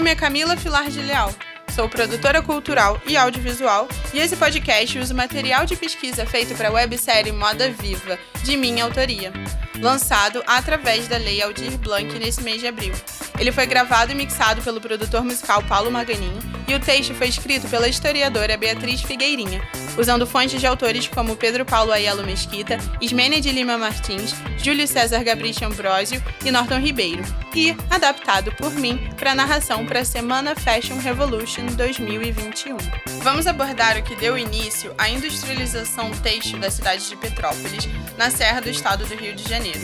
nome 0.00 0.12
é 0.12 0.14
Camila 0.14 0.56
Filar 0.56 0.88
de 0.88 1.02
Leal. 1.02 1.30
Sou 1.74 1.86
produtora 1.86 2.40
cultural 2.40 2.98
e 3.06 3.18
audiovisual 3.18 3.86
e 4.14 4.18
esse 4.18 4.34
podcast 4.34 4.98
usa 4.98 5.12
material 5.12 5.66
de 5.66 5.76
pesquisa 5.76 6.24
feito 6.24 6.54
para 6.54 6.68
a 6.68 6.72
websérie 6.72 7.32
Moda 7.32 7.70
Viva, 7.70 8.18
de 8.42 8.56
minha 8.56 8.84
autoria, 8.84 9.30
lançado 9.78 10.42
através 10.46 11.06
da 11.06 11.18
Lei 11.18 11.42
Aldir 11.42 11.76
Blanc 11.76 12.18
nesse 12.18 12.40
mês 12.42 12.62
de 12.62 12.68
abril. 12.68 12.94
Ele 13.40 13.50
foi 13.50 13.64
gravado 13.64 14.12
e 14.12 14.14
mixado 14.14 14.60
pelo 14.60 14.82
produtor 14.82 15.24
musical 15.24 15.62
Paulo 15.62 15.90
Maganinho 15.90 16.38
e 16.68 16.74
o 16.74 16.78
texto 16.78 17.14
foi 17.14 17.28
escrito 17.28 17.66
pela 17.68 17.88
historiadora 17.88 18.56
Beatriz 18.56 19.00
Figueirinha, 19.00 19.62
usando 19.98 20.26
fontes 20.26 20.60
de 20.60 20.66
autores 20.66 21.08
como 21.08 21.34
Pedro 21.34 21.64
Paulo 21.64 21.90
Aiello 21.90 22.22
Mesquita, 22.22 22.76
Ismênia 23.00 23.40
de 23.40 23.50
Lima 23.50 23.78
Martins, 23.78 24.34
Júlio 24.58 24.86
César 24.86 25.24
Gabriel 25.24 25.56
Ambrosio 25.64 26.22
e 26.44 26.50
Norton 26.50 26.78
Ribeiro, 26.78 27.22
e 27.54 27.74
adaptado 27.90 28.52
por 28.52 28.72
mim 28.74 29.10
para 29.16 29.34
narração 29.34 29.86
para 29.86 30.00
a 30.00 30.04
Semana 30.04 30.54
Fashion 30.54 30.98
Revolution 30.98 31.64
2021. 31.76 32.76
Vamos 33.22 33.46
abordar 33.46 33.96
o 33.96 34.02
que 34.02 34.14
deu 34.16 34.36
início 34.36 34.94
à 34.98 35.08
industrialização 35.08 36.10
têxtil 36.10 36.58
da 36.58 36.70
cidade 36.70 37.08
de 37.08 37.16
Petrópolis, 37.16 37.88
na 38.18 38.30
Serra 38.30 38.60
do 38.60 38.68
Estado 38.68 39.06
do 39.06 39.16
Rio 39.16 39.34
de 39.34 39.48
Janeiro, 39.48 39.80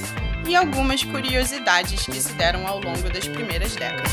e 0.48 0.54
algumas 0.54 1.02
curiosidades 1.02 2.06
que 2.06 2.20
se 2.20 2.32
deram 2.34 2.66
ao 2.66 2.80
longo 2.80 3.08
das 3.10 3.26
primeiras 3.26 3.74
décadas. 3.74 4.12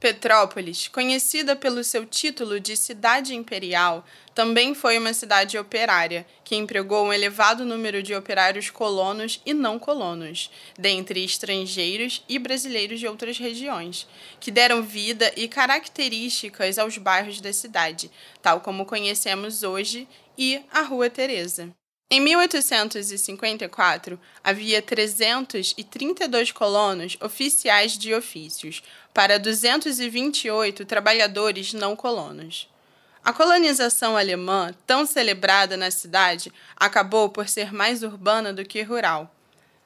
Petrópolis, 0.00 0.88
conhecida 0.88 1.56
pelo 1.56 1.82
seu 1.84 2.06
título 2.06 2.60
de 2.60 2.76
cidade 2.76 3.34
imperial, 3.34 4.04
também 4.38 4.72
foi 4.72 4.96
uma 4.96 5.12
cidade 5.12 5.58
operária, 5.58 6.24
que 6.44 6.54
empregou 6.54 7.04
um 7.04 7.12
elevado 7.12 7.64
número 7.64 8.00
de 8.04 8.14
operários 8.14 8.70
colonos 8.70 9.42
e 9.44 9.52
não 9.52 9.80
colonos, 9.80 10.48
dentre 10.78 11.24
estrangeiros 11.24 12.22
e 12.28 12.38
brasileiros 12.38 13.00
de 13.00 13.08
outras 13.08 13.36
regiões, 13.36 14.06
que 14.38 14.52
deram 14.52 14.80
vida 14.80 15.32
e 15.36 15.48
características 15.48 16.78
aos 16.78 16.96
bairros 16.98 17.40
da 17.40 17.52
cidade, 17.52 18.12
tal 18.40 18.60
como 18.60 18.86
conhecemos 18.86 19.64
hoje, 19.64 20.06
e 20.38 20.62
a 20.70 20.82
Rua 20.82 21.10
Teresa. 21.10 21.74
Em 22.08 22.20
1854, 22.20 24.20
havia 24.44 24.80
332 24.80 26.52
colonos 26.52 27.18
oficiais 27.20 27.98
de 27.98 28.14
ofícios 28.14 28.84
para 29.12 29.36
228 29.36 30.84
trabalhadores 30.84 31.72
não 31.72 31.96
colonos. 31.96 32.68
A 33.24 33.32
colonização 33.32 34.16
alemã, 34.16 34.74
tão 34.86 35.04
celebrada 35.04 35.76
na 35.76 35.90
cidade, 35.90 36.52
acabou 36.76 37.28
por 37.28 37.48
ser 37.48 37.72
mais 37.72 38.02
urbana 38.02 38.52
do 38.52 38.64
que 38.64 38.82
rural. 38.82 39.34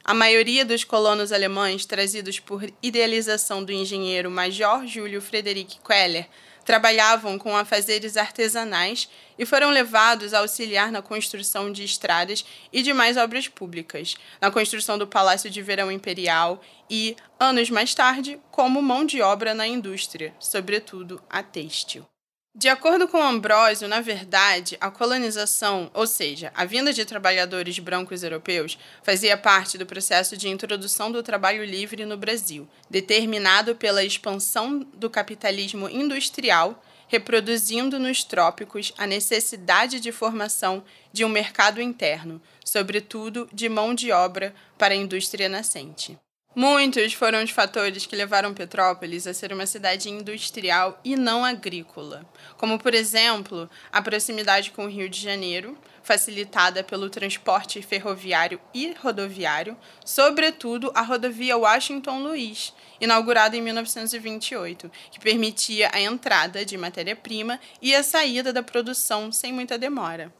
A 0.05 0.12
maioria 0.12 0.64
dos 0.64 0.83
colonos 0.83 1.30
alemães, 1.30 1.86
trazidos 1.86 2.41
por 2.41 2.64
idealização 2.83 3.64
do 3.64 3.70
engenheiro 3.70 4.30
Major 4.30 4.84
Júlio 4.86 5.22
Frederick 5.22 5.78
Keller, 5.78 6.28
trabalhavam 6.64 7.39
com 7.39 7.56
afazeres 7.56 8.16
artesanais 8.16 9.08
e 9.39 9.46
foram 9.46 9.70
levados 9.70 10.34
a 10.34 10.41
auxiliar 10.41 10.91
na 10.91 11.02
construção 11.02 11.72
de 11.72 11.84
estradas 11.84 12.44
e 12.72 12.83
demais 12.83 13.17
obras 13.17 13.48
públicas, 13.48 14.14
na 14.41 14.50
construção 14.50 14.98
do 14.98 15.06
Palácio 15.06 15.50
de 15.50 15.62
Verão 15.62 15.91
Imperial 15.91 16.61
e, 16.89 17.17
anos 17.39 17.70
mais 17.70 17.94
tarde, 17.94 18.41
como 18.50 18.83
mão 18.83 19.05
de 19.05 19.20
obra 19.20 19.55
na 19.55 19.67
indústria, 19.67 20.34
sobretudo 20.39 21.22
a 21.28 21.42
têxtil. 21.42 22.06
De 22.55 22.69
acordo 22.69 23.08
com 23.08 23.17
Ambrósio, 23.17 23.89
na 23.89 24.03
verdade, 24.03 24.77
a 24.78 24.91
colonização, 24.91 25.90
ou 25.95 26.07
seja, 26.07 26.52
a 26.55 26.67
vinda 26.67 26.92
de 26.92 27.02
trabalhadores 27.02 27.79
brancos 27.79 28.23
europeus, 28.23 28.79
fazia 29.02 29.39
parte 29.39 29.79
do 29.79 29.86
processo 29.86 30.36
de 30.36 30.51
introdução 30.51 31.11
do 31.11 31.23
trabalho 31.23 31.64
livre 31.64 32.05
no 32.05 32.17
Brasil, 32.17 32.68
determinado 32.90 33.74
pela 33.74 34.05
expansão 34.05 34.80
do 34.95 35.08
capitalismo 35.08 35.89
industrial, 35.89 36.85
reproduzindo 37.08 37.98
nos 37.98 38.23
trópicos 38.23 38.92
a 38.98 39.07
necessidade 39.07 39.98
de 39.98 40.13
formação 40.13 40.84
de 41.11 41.24
um 41.24 41.30
mercado 41.30 41.80
interno, 41.80 42.40
sobretudo 42.63 43.48
de 43.51 43.67
mão 43.67 43.95
de 43.95 44.13
obra 44.13 44.55
para 44.77 44.92
a 44.92 44.96
indústria 44.96 45.48
nascente. 45.48 46.19
Muitos 46.55 47.14
foram 47.14 47.42
os 47.42 47.51
fatores 47.51 48.05
que 48.05 48.14
levaram 48.14 48.52
Petrópolis 48.52 49.27
a 49.27 49.33
ser 49.33 49.55
uma 49.55 49.64
cidade 49.64 50.11
industrial 50.11 51.01
e 51.02 51.17
não 51.17 51.42
agrícola, 51.42 52.27
como, 52.58 52.79
por 52.79 52.92
exemplo, 52.92 53.70
a 53.90 54.02
proximidade 54.02 54.70
com 54.70 54.85
o 54.85 54.89
Rio 54.89 55.08
de 55.08 55.18
Janeiro, 55.18 55.79
facilitada 56.02 56.85
pelo 56.85 57.08
transporte 57.08 57.80
ferroviário 57.80 58.61
e 58.74 58.92
rodoviário, 59.01 59.79
sobretudo 60.05 60.92
a 60.95 61.01
rodovia 61.01 61.57
Washington-Luiz, 61.57 62.74
inaugurada 63.01 63.57
em 63.57 63.63
1928, 63.63 64.92
que 65.11 65.20
permitia 65.20 65.90
a 65.90 66.01
entrada 66.02 66.67
de 66.67 66.77
matéria-prima 66.77 67.58
e 67.80 67.95
a 67.95 68.02
saída 68.02 68.52
da 68.52 68.63
produção 68.63 69.33
sem 69.33 69.55
muita 69.55 69.79
demora. 69.79 70.30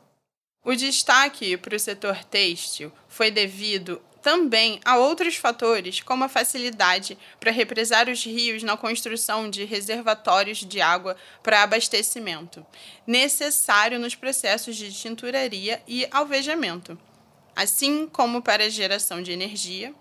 O 0.63 0.75
destaque 0.75 1.57
para 1.57 1.75
o 1.75 1.81
setor 1.81 2.23
têxtil 2.23 2.93
foi 3.09 3.31
devido 3.31 4.01
também 4.23 4.81
há 4.85 4.97
outros 4.97 5.35
fatores, 5.35 6.01
como 6.01 6.25
a 6.25 6.29
facilidade 6.29 7.19
para 7.41 7.51
represar 7.51 8.09
os 8.09 8.25
rios 8.25 8.63
na 8.63 8.77
construção 8.77 9.51
de 9.51 9.65
reservatórios 9.65 10.59
de 10.59 10.81
água 10.81 11.17
para 11.43 11.63
abastecimento, 11.63 12.65
necessário 13.07 13.99
nos 13.99 14.15
processos 14.15 14.77
de 14.77 14.93
tinturaria 14.93 15.83
e 15.89 16.07
alvejamento, 16.13 16.97
assim 17.55 18.07
como 18.07 18.41
para 18.41 18.65
a 18.65 18.69
geração 18.69 19.21
de 19.21 19.33
energia, 19.33 19.93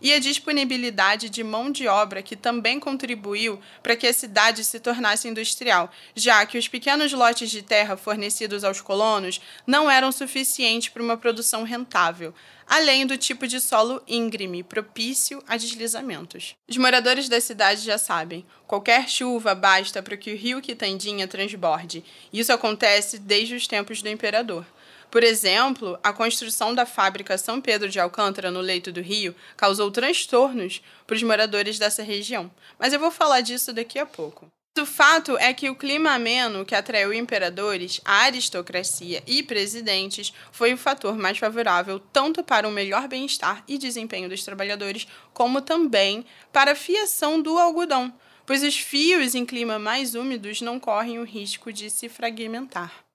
e 0.00 0.12
a 0.12 0.18
disponibilidade 0.18 1.28
de 1.28 1.42
mão 1.42 1.70
de 1.70 1.86
obra 1.86 2.22
que 2.22 2.36
também 2.36 2.78
contribuiu 2.78 3.60
para 3.82 3.96
que 3.96 4.06
a 4.06 4.12
cidade 4.12 4.64
se 4.64 4.78
tornasse 4.80 5.28
industrial, 5.28 5.90
já 6.14 6.44
que 6.46 6.58
os 6.58 6.68
pequenos 6.68 7.12
lotes 7.12 7.50
de 7.50 7.62
terra 7.62 7.96
fornecidos 7.96 8.64
aos 8.64 8.80
colonos 8.80 9.40
não 9.66 9.90
eram 9.90 10.12
suficientes 10.12 10.88
para 10.88 11.02
uma 11.02 11.16
produção 11.16 11.62
rentável, 11.62 12.34
além 12.68 13.06
do 13.06 13.16
tipo 13.16 13.46
de 13.46 13.60
solo 13.60 14.02
íngreme, 14.06 14.62
propício 14.62 15.42
a 15.48 15.56
deslizamentos. 15.56 16.54
Os 16.68 16.76
moradores 16.76 17.28
da 17.28 17.40
cidade 17.40 17.80
já 17.80 17.96
sabem, 17.96 18.44
qualquer 18.66 19.08
chuva 19.08 19.54
basta 19.54 20.02
para 20.02 20.16
que 20.16 20.32
o 20.32 20.36
rio 20.36 20.60
Quitandinha 20.60 21.26
transborde. 21.26 22.04
Isso 22.32 22.52
acontece 22.52 23.18
desde 23.18 23.54
os 23.54 23.66
tempos 23.66 24.02
do 24.02 24.08
imperador. 24.08 24.66
Por 25.10 25.24
exemplo, 25.24 25.98
a 26.02 26.12
construção 26.12 26.74
da 26.74 26.84
fábrica 26.84 27.38
São 27.38 27.60
Pedro 27.60 27.88
de 27.88 27.98
Alcântara 27.98 28.50
no 28.50 28.60
leito 28.60 28.92
do 28.92 29.00
rio 29.00 29.34
causou 29.56 29.90
transtornos 29.90 30.82
para 31.06 31.16
os 31.16 31.22
moradores 31.22 31.78
dessa 31.78 32.02
região, 32.02 32.50
mas 32.78 32.92
eu 32.92 33.00
vou 33.00 33.10
falar 33.10 33.40
disso 33.40 33.72
daqui 33.72 33.98
a 33.98 34.04
pouco. 34.04 34.46
O 34.78 34.86
fato 34.86 35.36
é 35.38 35.52
que 35.52 35.68
o 35.68 35.74
clima 35.74 36.12
ameno 36.12 36.64
que 36.64 36.74
atraiu 36.74 37.12
imperadores, 37.12 38.00
a 38.04 38.24
aristocracia 38.24 39.24
e 39.26 39.42
presidentes 39.42 40.32
foi 40.52 40.72
o 40.72 40.78
fator 40.78 41.16
mais 41.16 41.36
favorável 41.36 41.98
tanto 41.98 42.44
para 42.44 42.68
o 42.68 42.70
melhor 42.70 43.08
bem-estar 43.08 43.64
e 43.66 43.76
desempenho 43.76 44.28
dos 44.28 44.44
trabalhadores, 44.44 45.08
como 45.32 45.60
também 45.60 46.24
para 46.52 46.72
a 46.72 46.76
fiação 46.76 47.42
do 47.42 47.58
algodão, 47.58 48.14
pois 48.46 48.62
os 48.62 48.78
fios 48.78 49.34
em 49.34 49.44
clima 49.44 49.80
mais 49.80 50.14
úmidos 50.14 50.60
não 50.60 50.78
correm 50.78 51.18
o 51.18 51.24
risco 51.24 51.72
de 51.72 51.90
se 51.90 52.08
fragmentar. 52.08 53.07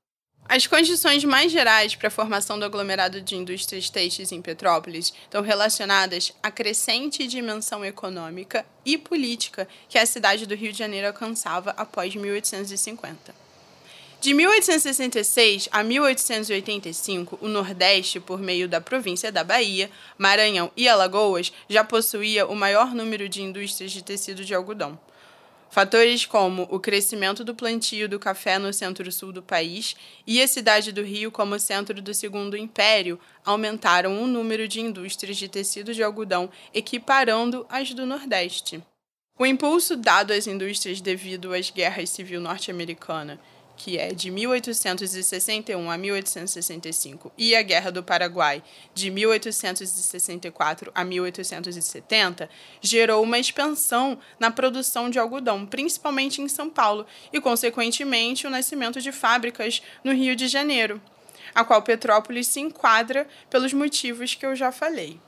As 0.48 0.68
condições 0.68 1.24
mais 1.24 1.52
gerais 1.52 1.96
para 1.96 2.10
a 2.10 2.12
formação 2.12 2.60
do 2.60 2.66
aglomerado 2.66 3.22
de 3.22 3.36
indústrias 3.36 3.90
têxteis 3.90 4.32
em 4.32 4.42
Petrópolis 4.42 5.14
estão 5.24 5.42
relacionadas 5.42 6.34
à 6.44 6.52
crescente 6.52 7.26
dimensão 7.26 7.84
econômica 7.84 8.66
e 8.86 8.98
política 8.98 9.68
que 9.88 9.98
a 9.98 10.06
cidade 10.06 10.46
do 10.46 10.54
Rio 10.54 10.72
de 10.72 10.78
Janeiro 10.78 11.08
alcançava 11.08 11.72
após 11.72 12.14
1850. 12.14 13.34
De 14.20 14.34
1866 14.34 15.68
a 15.72 15.84
1885, 15.84 17.40
o 17.42 17.48
Nordeste, 17.48 18.20
por 18.20 18.40
meio 18.40 18.70
da 18.70 18.80
província 18.80 19.32
da 19.32 19.44
Bahia, 19.44 19.90
Maranhão 20.18 20.72
e 20.78 20.88
Alagoas, 20.88 21.52
já 21.68 21.84
possuía 21.84 22.46
o 22.48 22.56
maior 22.56 22.94
número 22.94 23.28
de 23.28 23.42
indústrias 23.42 23.92
de 23.92 24.02
tecido 24.02 24.46
de 24.46 24.54
algodão. 24.54 24.98
Fatores 25.74 26.24
como 26.24 26.68
o 26.70 26.80
crescimento 26.80 27.44
do 27.44 27.56
plantio 27.56 28.08
do 28.08 28.20
café 28.20 28.60
no 28.60 28.72
centro-sul 28.72 29.32
do 29.32 29.42
país 29.42 29.96
e 30.28 30.40
a 30.40 30.48
cidade 30.48 30.92
do 30.92 31.02
Rio 31.02 31.32
como 31.32 31.60
centro 31.60 32.00
do 32.00 32.14
Segundo 32.14 32.56
Império 32.56 33.20
aumentaram 33.44 34.22
o 34.22 34.28
número 34.28 34.68
de 34.68 34.80
indústrias 34.80 35.36
de 35.36 35.48
tecido 35.48 35.92
de 35.92 36.04
algodão, 36.04 36.48
equiparando 36.76 37.66
as 37.68 37.92
do 37.92 38.06
Nordeste. 38.06 38.84
O 39.40 39.48
impulso 39.48 39.98
dado 39.98 40.32
às 40.32 40.46
indústrias 40.46 41.02
devido 41.02 41.52
às 41.52 41.72
guerras 41.72 42.12
civil 42.12 42.40
norte-americana 42.40 43.40
que 43.76 43.98
é 43.98 44.14
de 44.14 44.30
1861 44.30 45.90
a 45.90 45.98
1865, 45.98 47.32
e 47.38 47.56
a 47.56 47.62
Guerra 47.62 47.92
do 47.92 48.04
Paraguai, 48.04 48.64
de 48.94 49.10
1864 49.10 50.92
a 50.94 51.04
1870, 51.04 52.50
gerou 52.82 53.24
uma 53.24 53.40
expansão 53.40 54.18
na 54.40 54.52
produção 54.52 55.10
de 55.10 55.20
algodão, 55.20 55.66
principalmente 55.66 56.42
em 56.42 56.48
São 56.48 56.70
Paulo, 56.70 57.06
e, 57.32 57.42
consequentemente, 57.42 58.48
o 58.48 58.50
nascimento 58.50 59.02
de 59.02 59.12
fábricas 59.12 59.82
no 60.04 60.14
Rio 60.14 60.36
de 60.36 60.48
Janeiro, 60.48 61.02
a 61.54 61.64
qual 61.64 61.82
Petrópolis 61.82 62.48
se 62.48 62.60
enquadra 62.60 63.28
pelos 63.50 63.74
motivos 63.74 64.36
que 64.36 64.46
eu 64.46 64.56
já 64.56 64.72
falei. 64.72 65.20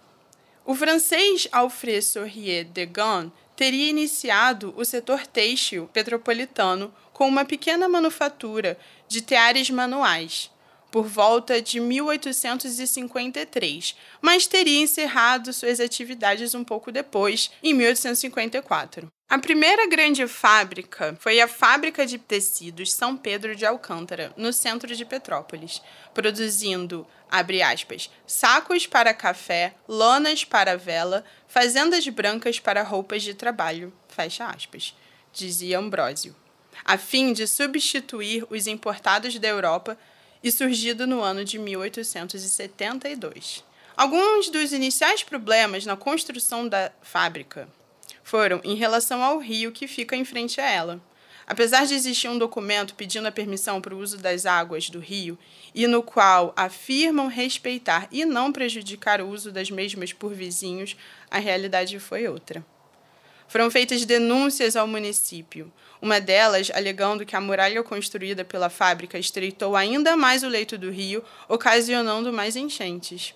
O 0.66 0.74
francês 0.74 1.48
Alfred 1.52 2.02
Sourier 2.02 2.66
de 2.66 2.88
Gaulle 2.88 3.32
teria 3.56 3.90
iniciado 3.90 4.74
o 4.76 4.84
setor 4.84 5.26
têxtil 5.26 5.90
petropolitano 5.94 6.94
com 7.14 7.26
uma 7.28 7.46
pequena 7.46 7.88
manufatura 7.88 8.78
de 9.08 9.22
teares 9.22 9.70
manuais, 9.70 10.52
por 10.92 11.08
volta 11.08 11.62
de 11.62 11.80
1853, 11.80 13.96
mas 14.22 14.48
teria 14.48 14.82
encerrado 14.82 15.54
suas 15.54 15.80
atividades 15.80 16.54
um 16.54 16.64
pouco 16.64 16.92
depois, 16.92 17.50
em 17.64 17.74
1854. 17.74 19.15
A 19.28 19.40
primeira 19.40 19.88
grande 19.88 20.28
fábrica 20.28 21.18
foi 21.20 21.42
a 21.42 21.48
Fábrica 21.48 22.06
de 22.06 22.20
Tecidos 22.20 22.94
São 22.94 23.18
Pedro 23.18 23.56
de 23.56 23.66
Alcântara, 23.66 24.32
no 24.38 24.54
centro 24.54 24.96
de 24.96 25.04
Petrópolis, 25.04 25.82
produzindo, 26.14 27.08
abre 27.30 27.64
aspas, 27.64 28.12
sacos 28.28 28.86
para 28.86 29.16
café, 29.16 29.74
lonas 29.88 30.46
para 30.46 30.78
vela, 30.78 31.26
fazendas 31.48 32.08
brancas 32.08 32.60
para 32.60 32.84
roupas 32.84 33.24
de 33.24 33.34
trabalho, 33.34 33.92
fecha 34.08 34.46
aspas, 34.46 34.96
dizia 35.34 35.80
Ambrósio, 35.80 36.36
a 36.86 36.96
fim 36.96 37.34
de 37.34 37.48
substituir 37.48 38.46
os 38.52 38.68
importados 38.68 39.40
da 39.40 39.48
Europa 39.48 39.98
e 40.44 40.52
surgido 40.52 41.08
no 41.08 41.24
ano 41.24 41.44
de 41.44 41.58
1872. 41.58 43.64
Alguns 43.98 44.50
dos 44.50 44.72
iniciais 44.72 45.24
problemas 45.24 45.84
na 45.84 45.98
construção 45.98 46.68
da 46.68 46.92
fábrica 47.02 47.68
foram 48.26 48.60
em 48.64 48.74
relação 48.74 49.24
ao 49.24 49.38
rio 49.38 49.72
que 49.72 49.88
fica 49.88 50.16
em 50.16 50.26
frente 50.26 50.60
a 50.60 50.68
ela. 50.68 51.00
Apesar 51.46 51.86
de 51.86 51.94
existir 51.94 52.28
um 52.28 52.40
documento 52.40 52.96
pedindo 52.96 53.28
a 53.28 53.32
permissão 53.32 53.80
para 53.80 53.94
o 53.94 54.00
uso 54.00 54.18
das 54.18 54.48
águas 54.48 54.90
do 54.90 55.00
rio 55.00 55.38
e 55.76 55.86
no 55.86 56.02
qual 56.02 56.52
afirmam 56.58 57.28
respeitar 57.28 58.08
e 58.12 58.26
não 58.26 58.52
prejudicar 58.52 59.22
o 59.22 59.30
uso 59.30 59.52
das 59.52 59.70
mesmas 59.70 60.12
por 60.12 60.34
vizinhos, 60.34 60.98
a 61.30 61.38
realidade 61.38 62.00
foi 62.00 62.28
outra. 62.28 62.66
Foram 63.48 63.70
feitas 63.70 64.04
denúncias 64.06 64.76
ao 64.76 64.88
município, 64.88 65.72
uma 66.02 66.20
delas 66.20 66.72
alegando 66.74 67.28
que 67.28 67.36
a 67.36 67.42
muralha 67.42 67.84
construída 67.84 68.44
pela 68.44 68.72
fábrica 68.72 69.20
estreitou 69.20 69.76
ainda 69.76 70.18
mais 70.18 70.42
o 70.42 70.48
leito 70.48 70.80
do 70.80 70.90
rio, 70.90 71.24
ocasionando 71.48 72.34
mais 72.34 72.56
enchentes. 72.56 73.36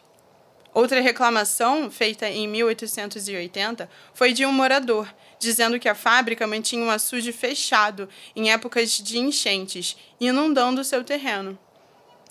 Outra 0.80 1.02
reclamação, 1.02 1.92
feita 1.92 2.30
em 2.30 2.48
1880, 2.48 3.90
foi 4.14 4.32
de 4.32 4.46
um 4.46 4.52
morador, 4.54 5.14
dizendo 5.38 5.78
que 5.78 5.90
a 5.90 5.94
fábrica 5.94 6.48
mantinha 6.48 6.82
um 6.82 6.90
açude 6.90 7.34
fechado 7.34 8.08
em 8.34 8.50
épocas 8.50 8.92
de 8.92 9.20
enchentes, 9.20 9.98
inundando 10.22 10.82
seu 10.86 11.04
terreno. 11.04 11.60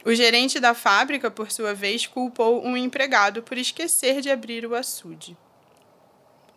O 0.02 0.14
gerente 0.14 0.58
da 0.58 0.72
fábrica, 0.72 1.30
por 1.30 1.52
sua 1.52 1.74
vez, 1.74 2.06
culpou 2.06 2.64
um 2.64 2.74
empregado 2.74 3.42
por 3.42 3.58
esquecer 3.58 4.22
de 4.22 4.30
abrir 4.30 4.64
o 4.64 4.74
açude. 4.74 5.36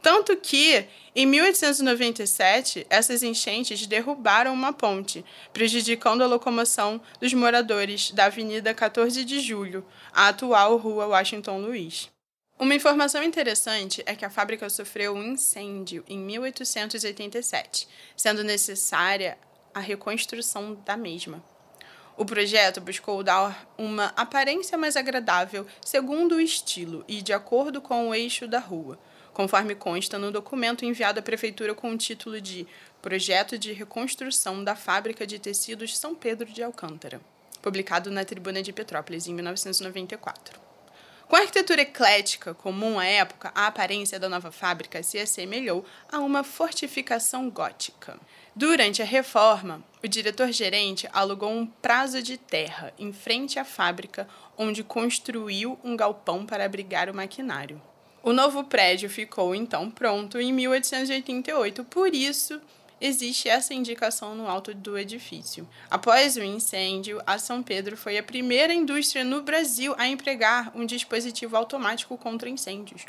Tanto 0.02 0.36
que, 0.36 0.88
em 1.16 1.28
1897, 1.28 2.88
essas 2.90 3.22
enchentes 3.22 3.86
derrubaram 3.86 4.52
uma 4.52 4.74
ponte, 4.74 5.24
prejudicando 5.54 6.24
a 6.24 6.28
locomoção 6.28 7.00
dos 7.20 7.34
moradores 7.34 8.10
da 8.12 8.26
Avenida 8.26 8.74
14 8.74 9.24
de 9.24 9.40
Julho, 9.40 9.86
a 10.12 10.30
atual 10.30 10.76
Rua 10.78 11.06
Washington 11.06 11.60
Luiz. 11.60 12.10
Uma 12.58 12.74
informação 12.74 13.24
interessante 13.24 14.02
é 14.06 14.16
que 14.16 14.26
a 14.26 14.30
fábrica 14.30 14.70
sofreu 14.70 15.14
um 15.14 15.24
incêndio 15.24 16.04
em 16.08 16.18
1887, 16.18 17.88
sendo 18.16 18.44
necessária 18.44 19.38
a 19.74 19.80
reconstrução 19.80 20.76
da 20.84 20.98
mesma. 20.98 21.44
O 22.18 22.26
projeto 22.26 22.82
buscou 22.82 23.24
dar 23.24 23.72
uma 23.78 24.14
aparência 24.16 24.78
mais 24.78 24.96
agradável 24.96 25.66
segundo 25.84 26.36
o 26.36 26.42
estilo 26.42 27.04
e 27.08 27.22
de 27.22 27.34
acordo 27.34 27.82
com 27.82 28.10
o 28.10 28.16
eixo 28.16 28.48
da 28.48 28.60
rua 28.60 29.00
conforme 29.34 29.76
consta 29.76 30.18
no 30.18 30.32
documento 30.32 30.86
enviado 30.86 31.20
à 31.20 31.24
Prefeitura 31.24 31.74
com 31.74 31.92
o 31.92 31.98
título 31.98 32.40
de 32.40 32.68
Projeto 33.02 33.58
de 33.58 33.74
Reconstrução 33.74 34.64
da 34.64 34.76
Fábrica 34.76 35.26
de 35.26 35.40
Tecidos 35.40 35.98
São 35.98 36.14
Pedro 36.14 36.52
de 36.52 36.62
Alcântara, 36.62 37.22
publicado 37.62 38.12
na 38.12 38.26
Tribuna 38.26 38.62
de 38.62 38.74
Petrópolis 38.74 39.28
em 39.28 39.34
1994. 39.34 40.72
Com 41.32 41.38
a 41.38 41.40
arquitetura 41.40 41.84
eclética 41.84 42.54
comum 42.54 43.00
à 43.00 43.06
época, 43.06 43.54
a 43.56 43.68
aparência 43.68 44.20
da 44.20 44.28
nova 44.28 44.52
fábrica 44.52 45.02
se 45.02 45.18
assemelhou 45.18 45.86
a 46.12 46.20
uma 46.20 46.44
fortificação 46.44 47.50
gótica. 47.50 48.20
Durante 48.54 49.02
a 49.02 49.06
reforma, 49.06 49.82
o 50.04 50.10
diretor-gerente 50.10 51.08
alugou 51.14 51.50
um 51.50 51.66
prazo 51.66 52.22
de 52.22 52.38
terra 52.38 52.94
em 53.00 53.14
frente 53.14 53.58
à 53.58 53.64
fábrica, 53.64 54.28
onde 54.58 54.84
construiu 54.84 55.80
um 55.86 55.96
galpão 55.96 56.46
para 56.46 56.66
abrigar 56.66 57.10
o 57.10 57.16
maquinário. 57.16 57.82
O 58.24 58.34
novo 58.34 58.64
prédio 58.64 59.10
ficou 59.10 59.56
então 59.56 59.90
pronto 59.90 60.40
em 60.40 60.54
1888, 60.54 61.84
por 61.86 62.14
isso 62.14 62.62
existe 63.02 63.50
essa 63.50 63.74
indicação 63.74 64.36
no 64.36 64.48
alto 64.48 64.76
do 64.76 64.96
edifício. 64.96 65.68
Após 65.90 66.38
o 66.38 66.44
incêndio, 66.44 67.20
a 67.26 67.40
São 67.40 67.64
Pedro 67.64 67.98
foi 67.98 68.20
a 68.20 68.24
primeira 68.24 68.76
indústria 68.76 69.24
no 69.24 69.42
Brasil 69.42 69.96
a 69.98 70.08
empregar 70.08 70.72
um 70.76 70.86
dispositivo 70.86 71.58
automático 71.58 72.16
contra 72.16 72.48
incêndios, 72.48 73.08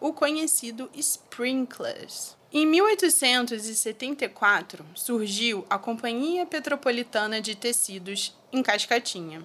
o 0.00 0.12
conhecido 0.12 0.88
sprinklers. 0.94 2.36
Em 2.52 2.64
1874, 2.64 4.86
surgiu 4.94 5.66
a 5.68 5.76
Companhia 5.76 6.46
Petropolitana 6.46 7.40
de 7.40 7.56
Tecidos 7.56 8.32
em 8.52 8.62
Cascatinha 8.62 9.44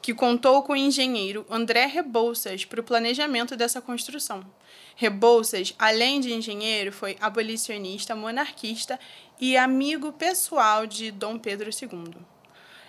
que 0.00 0.14
contou 0.14 0.62
com 0.62 0.72
o 0.72 0.76
engenheiro 0.76 1.44
André 1.50 1.86
Rebouças 1.86 2.64
para 2.64 2.80
o 2.80 2.84
planejamento 2.84 3.56
dessa 3.56 3.80
construção. 3.80 4.44
Rebouças, 4.94 5.74
além 5.78 6.20
de 6.20 6.32
engenheiro, 6.32 6.92
foi 6.92 7.16
abolicionista, 7.20 8.14
monarquista 8.14 8.98
e 9.40 9.56
amigo 9.56 10.12
pessoal 10.12 10.86
de 10.86 11.10
Dom 11.10 11.38
Pedro 11.38 11.70
II. 11.70 12.14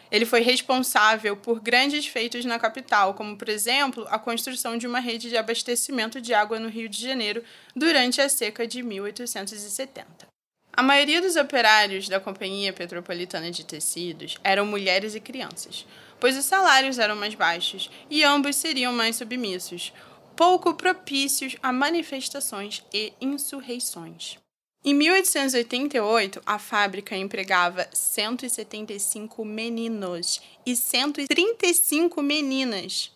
Ele 0.10 0.26
foi 0.26 0.40
responsável 0.42 1.36
por 1.36 1.60
grandes 1.60 2.08
feitos 2.08 2.46
na 2.46 2.58
capital, 2.58 3.14
como, 3.14 3.36
por 3.38 3.50
exemplo, 3.50 4.06
a 4.10 4.18
construção 4.18 4.78
de 4.78 4.88
uma 4.88 5.00
rede 5.00 5.28
de 5.28 5.36
abastecimento 5.36 6.22
de 6.22 6.34
água 6.34 6.60
no 6.60 6.70
Rio 6.70 6.88
de 6.88 7.02
Janeiro 7.02 7.44
durante 7.76 8.22
a 8.22 8.30
seca 8.30 8.66
de 8.66 8.82
1870. 8.82 10.28
A 10.72 10.84
maioria 10.84 11.22
dos 11.22 11.36
operários 11.36 12.08
da 12.08 12.20
Companhia 12.20 12.72
Petropolitana 12.72 13.52
de 13.52 13.66
Tecidos 13.66 14.38
eram 14.44 14.66
mulheres 14.66 15.16
e 15.16 15.20
crianças 15.20 15.86
pois 16.20 16.38
os 16.38 16.46
salários 16.46 17.00
eram 17.00 17.16
mais 17.16 17.36
baixos 17.36 17.90
e 18.10 18.24
ambos 18.24 18.56
seriam 18.56 18.94
mais 18.94 19.16
submissos, 19.16 19.94
pouco 20.36 20.74
propícios 20.74 21.56
a 21.62 21.72
manifestações 21.74 22.84
e 22.94 23.14
insurreições. 23.20 24.38
Em 24.86 24.94
1888, 24.94 26.42
a 26.46 26.58
fábrica 26.58 27.16
empregava 27.18 27.88
175 27.92 29.44
meninos 29.44 30.40
e 30.66 30.76
135 30.76 32.22
meninas. 32.22 33.12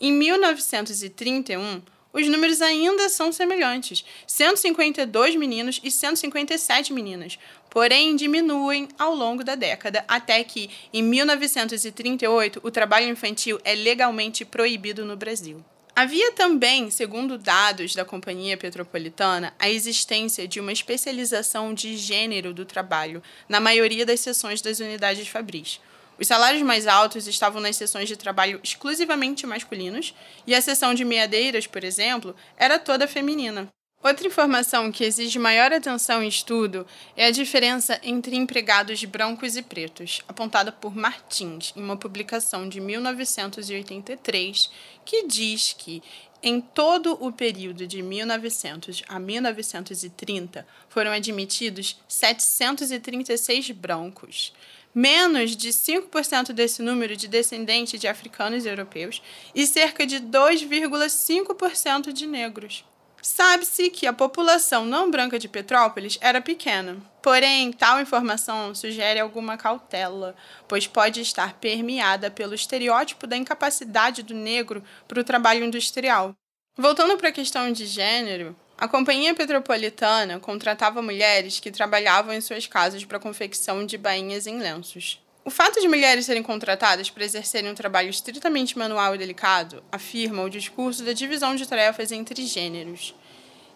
Em 0.00 0.12
1931, 0.12 1.82
os 2.12 2.26
números 2.28 2.62
ainda 2.62 3.08
são 3.08 3.32
semelhantes: 3.32 4.04
152 4.26 5.36
meninos 5.36 5.80
e 5.82 5.90
157 5.90 6.92
meninas, 6.92 7.38
porém 7.70 8.16
diminuem 8.16 8.88
ao 8.98 9.14
longo 9.14 9.44
da 9.44 9.54
década, 9.54 10.04
até 10.08 10.42
que, 10.42 10.70
em 10.92 11.02
1938, 11.02 12.60
o 12.62 12.70
trabalho 12.70 13.08
infantil 13.08 13.60
é 13.64 13.74
legalmente 13.74 14.44
proibido 14.44 15.04
no 15.04 15.16
Brasil. 15.16 15.64
Havia 15.94 16.30
também, 16.30 16.90
segundo 16.90 17.36
dados 17.36 17.92
da 17.92 18.04
Companhia 18.04 18.56
Petropolitana, 18.56 19.52
a 19.58 19.68
existência 19.68 20.46
de 20.46 20.60
uma 20.60 20.70
especialização 20.70 21.74
de 21.74 21.96
gênero 21.96 22.54
do 22.54 22.64
trabalho 22.64 23.20
na 23.48 23.58
maioria 23.58 24.06
das 24.06 24.20
seções 24.20 24.62
das 24.62 24.78
unidades 24.78 25.26
fabris. 25.26 25.80
Os 26.18 26.26
salários 26.26 26.62
mais 26.62 26.86
altos 26.86 27.26
estavam 27.26 27.60
nas 27.60 27.76
sessões 27.76 28.08
de 28.08 28.16
trabalho 28.16 28.60
exclusivamente 28.62 29.46
masculinos, 29.46 30.14
e 30.46 30.54
a 30.54 30.60
seção 30.60 30.92
de 30.92 31.04
meadeiras, 31.04 31.66
por 31.66 31.84
exemplo, 31.84 32.34
era 32.56 32.78
toda 32.78 33.06
feminina. 33.06 33.68
Outra 34.00 34.28
informação 34.28 34.92
que 34.92 35.02
exige 35.02 35.40
maior 35.40 35.72
atenção 35.72 36.22
e 36.22 36.28
estudo 36.28 36.86
é 37.16 37.26
a 37.26 37.32
diferença 37.32 38.00
entre 38.02 38.36
empregados 38.36 39.04
brancos 39.04 39.56
e 39.56 39.62
pretos, 39.62 40.22
apontada 40.28 40.70
por 40.70 40.94
Martins 40.94 41.72
em 41.74 41.82
uma 41.82 41.96
publicação 41.96 42.68
de 42.68 42.80
1983, 42.80 44.70
que 45.04 45.26
diz 45.26 45.74
que 45.76 46.00
em 46.40 46.60
todo 46.60 47.18
o 47.20 47.32
período 47.32 47.88
de 47.88 48.00
1900 48.00 49.02
a 49.08 49.18
1930 49.18 50.64
foram 50.88 51.10
admitidos 51.10 52.00
736 52.06 53.72
brancos, 53.72 54.52
menos 54.98 55.54
de 55.54 55.68
5% 55.68 56.52
desse 56.52 56.82
número 56.82 57.16
de 57.16 57.28
descendentes 57.28 58.00
de 58.00 58.08
africanos 58.08 58.64
e 58.64 58.68
europeus 58.68 59.22
e 59.54 59.64
cerca 59.64 60.04
de 60.04 60.18
2,5% 60.18 62.12
de 62.12 62.26
negros. 62.26 62.84
Sabe-se 63.22 63.90
que 63.90 64.08
a 64.08 64.12
população 64.12 64.84
não 64.84 65.08
branca 65.08 65.38
de 65.38 65.48
Petrópolis 65.48 66.18
era 66.20 66.40
pequena, 66.40 66.96
porém, 67.22 67.72
tal 67.72 68.00
informação 68.00 68.74
sugere 68.74 69.20
alguma 69.20 69.56
cautela, 69.56 70.34
pois 70.66 70.88
pode 70.88 71.20
estar 71.20 71.54
permeada 71.54 72.28
pelo 72.28 72.54
estereótipo 72.54 73.24
da 73.24 73.36
incapacidade 73.36 74.24
do 74.24 74.34
negro 74.34 74.82
para 75.06 75.20
o 75.20 75.24
trabalho 75.24 75.64
industrial. 75.64 76.34
Voltando 76.76 77.16
para 77.16 77.28
a 77.28 77.32
questão 77.32 77.70
de 77.70 77.86
gênero, 77.86 78.56
a 78.78 78.86
Companhia 78.86 79.34
Petropolitana 79.34 80.38
contratava 80.38 81.02
mulheres 81.02 81.58
que 81.58 81.68
trabalhavam 81.68 82.32
em 82.32 82.40
suas 82.40 82.68
casas 82.68 83.04
para 83.04 83.18
confecção 83.18 83.84
de 83.84 83.98
bainhas 83.98 84.46
em 84.46 84.56
lenços. 84.60 85.20
O 85.44 85.50
fato 85.50 85.80
de 85.80 85.88
mulheres 85.88 86.26
serem 86.26 86.44
contratadas 86.44 87.10
para 87.10 87.24
exercerem 87.24 87.72
um 87.72 87.74
trabalho 87.74 88.08
estritamente 88.08 88.78
manual 88.78 89.16
e 89.16 89.18
delicado 89.18 89.82
afirma 89.90 90.44
o 90.44 90.50
discurso 90.50 91.02
da 91.02 91.12
divisão 91.12 91.56
de 91.56 91.66
tarefas 91.66 92.12
entre 92.12 92.46
gêneros, 92.46 93.16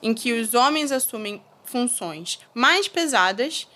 em 0.01 0.15
que 0.15 0.33
os 0.35 0.55
homens 0.55 0.93
assumem 0.93 1.43
funções 1.65 2.39
mais 2.55 2.87
pesadas 2.87 3.67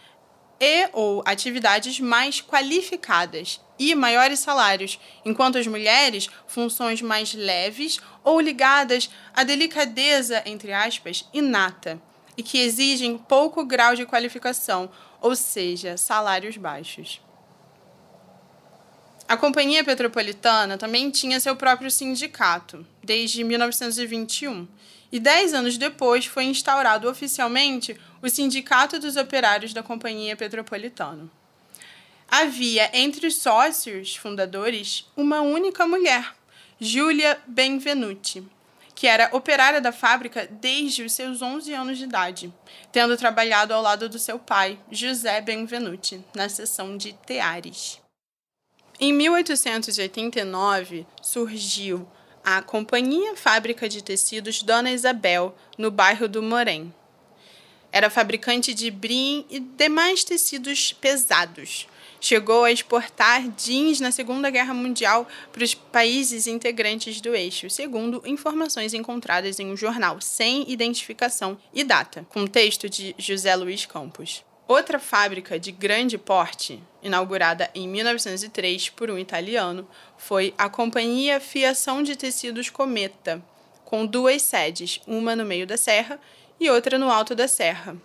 e 0.61 0.89
ou 0.93 1.23
atividades 1.27 2.01
mais 2.01 2.41
qualificadas 2.41 3.61
e 3.79 3.95
maiores 3.95 4.41
salários, 4.41 4.99
enquanto 5.25 5.59
as 5.59 5.67
mulheres 5.67 6.29
funções 6.47 7.03
mais 7.03 7.35
leves 7.35 7.99
ou 8.25 8.41
ligadas 8.41 9.11
à 9.35 9.45
delicadeza, 9.45 10.43
entre 10.47 10.73
aspas, 10.73 11.29
inata, 11.33 12.01
e 12.37 12.43
que 12.43 12.59
exigem 12.59 13.19
pouco 13.19 13.65
grau 13.65 13.95
de 13.95 14.07
qualificação, 14.07 14.91
ou 15.21 15.35
seja, 15.35 15.97
salários 15.97 16.57
baixos. 16.57 17.21
A 19.29 19.37
Companhia 19.37 19.83
Petropolitana 19.83 20.79
também 20.79 21.11
tinha 21.11 21.41
seu 21.41 21.57
próprio 21.57 21.91
sindicato, 21.91 22.87
desde 23.03 23.43
1921, 23.43 24.69
e 25.11 25.19
dez 25.19 25.55
anos 25.55 25.77
depois 25.77 26.27
foi 26.27 26.45
instaurado 26.45 27.09
oficialmente 27.09 27.99
o 28.27 28.31
Sindicato 28.31 28.99
dos 28.99 29.17
Operários 29.17 29.73
da 29.73 29.85
Companhia 29.85 30.37
Petropolitana. 30.37 31.31
Havia 32.29 32.91
entre 32.93 33.29
os 33.29 33.37
sócios 33.37 34.17
fundadores 34.17 35.07
uma 35.17 35.43
única 35.43 35.87
mulher, 35.87 36.35
Júlia 36.81 37.39
Benvenuti, 37.47 38.43
que 38.97 39.07
era 39.07 39.31
operária 39.33 39.81
da 39.81 39.93
fábrica 39.93 40.49
desde 40.51 41.05
os 41.05 41.13
seus 41.13 41.41
11 41.41 41.73
anos 41.73 41.99
de 41.99 42.05
idade, 42.05 42.53
tendo 42.91 43.17
trabalhado 43.17 43.73
ao 43.73 43.81
lado 43.81 44.09
do 44.09 44.19
seu 44.19 44.41
pai, 44.41 44.77
José 44.91 45.41
Benvenuti, 45.41 46.21
na 46.35 46.49
seção 46.49 46.97
de 46.97 47.13
teares. 47.13 48.01
Em 48.99 49.13
1889 49.13 51.07
surgiu 51.23 52.09
a 52.43 52.63
Companhia 52.63 53.37
Fábrica 53.37 53.89
de 53.89 54.03
Tecidos 54.03 54.63
Dona 54.63 54.91
Isabel, 54.91 55.55
no 55.79 55.91
bairro 55.91 56.29
do 56.29 56.43
Morém. 56.43 56.95
Era 57.93 58.11
fabricante 58.11 58.75
de 58.75 58.91
brim 58.91 59.45
e 59.49 59.61
demais 59.61 60.25
tecidos 60.25 60.93
pesados. 60.93 61.87
Chegou 62.21 62.65
a 62.65 62.73
exportar 62.73 63.49
jeans 63.57 64.01
na 64.01 64.11
Segunda 64.11 64.51
Guerra 64.51 64.75
Mundial 64.75 65.29
para 65.53 65.63
os 65.63 65.75
países 65.75 66.47
integrantes 66.47 67.21
do 67.21 67.35
eixo, 67.35 67.69
segundo 67.69 68.23
informações 68.27 68.95
encontradas 68.95 69.61
em 69.61 69.71
um 69.71 69.77
jornal 69.77 70.21
sem 70.21 70.71
identificação 70.71 71.59
e 71.73 71.85
data, 71.85 72.27
com 72.31 72.47
texto 72.47 72.89
de 72.89 73.15
José 73.19 73.55
Luiz 73.55 73.87
Campos. 73.87 74.43
Outra 74.67 74.99
fábrica 74.99 75.61
de 75.61 75.71
grande 75.71 76.19
porte, 76.19 76.83
inaugurada 77.01 77.71
em 77.73 77.87
1903 77.87 78.89
por 78.89 79.09
um 79.09 79.19
italiano, 79.19 79.87
foi 80.19 80.53
a 80.59 80.69
Companhia 80.69 81.39
Fiação 81.39 82.03
de 82.03 82.17
Tecidos 82.17 82.69
Cometa, 82.69 83.41
com 83.85 84.05
duas 84.05 84.43
sedes, 84.43 85.01
uma 85.07 85.37
no 85.37 85.45
meio 85.45 85.69
da 85.69 85.77
serra 85.77 86.19
e 86.59 86.71
outra 86.71 86.99
no 86.99 87.11
alto 87.11 87.35
da 87.35 87.47
serra, 87.47 87.97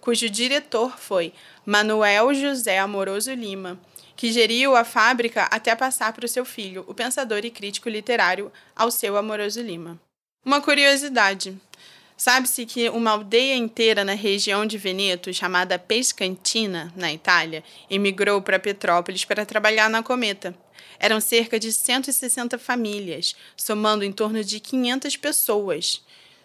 cujo 0.00 0.28
diretor 0.28 0.98
foi 0.98 1.32
Manuel 1.64 2.34
José 2.34 2.78
Amoroso 2.78 3.32
Lima, 3.32 3.78
que 4.16 4.32
geriu 4.32 4.76
a 4.76 4.84
fábrica 4.84 5.44
até 5.44 5.74
passar 5.74 6.12
para 6.12 6.26
o 6.26 6.28
seu 6.28 6.44
filho, 6.44 6.84
o 6.86 6.94
pensador 6.94 7.44
e 7.44 7.50
crítico 7.50 7.88
literário 7.88 8.52
Alceu 8.76 9.16
Amoroso 9.16 9.60
Lima. 9.60 9.98
Uma 10.44 10.60
curiosidade: 10.60 11.58
Sabe-se 12.16 12.64
que 12.64 12.88
uma 12.90 13.10
aldeia 13.10 13.56
inteira 13.56 14.04
na 14.04 14.14
região 14.14 14.64
de 14.64 14.78
Veneto, 14.78 15.32
chamada 15.34 15.78
Pescantina, 15.78 16.92
na 16.94 17.12
Itália, 17.12 17.64
emigrou 17.90 18.40
para 18.40 18.58
Petrópolis 18.58 19.24
para 19.24 19.44
trabalhar 19.44 19.90
na 19.90 20.02
cometa. 20.02 20.54
Eram 20.98 21.20
cerca 21.20 21.58
de 21.58 21.72
160 21.72 22.56
famílias, 22.56 23.34
somando 23.56 24.04
em 24.04 24.12
torno 24.12 24.44
de 24.44 24.60
500 24.60 25.16
pessoas. 25.16 26.04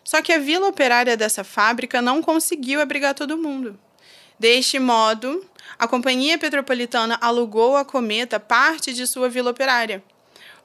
Só 0.09 0.23
que 0.23 0.33
a 0.33 0.39
vila 0.39 0.67
operária 0.67 1.15
dessa 1.15 1.43
fábrica 1.43 2.01
não 2.01 2.19
conseguiu 2.19 2.81
abrigar 2.81 3.13
todo 3.13 3.37
mundo. 3.37 3.79
Deste 4.39 4.79
modo, 4.79 5.47
a 5.77 5.87
Companhia 5.87 6.35
Petropolitana 6.35 7.15
alugou 7.21 7.77
à 7.77 7.85
Cometa 7.85 8.39
parte 8.39 8.91
de 8.91 9.05
sua 9.05 9.29
vila 9.29 9.51
operária. 9.51 10.03